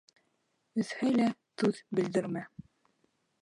—Өҙһә 0.83 1.11
лә, 1.19 1.27
түҙ, 1.63 1.83
белдермә!.. 2.01 2.43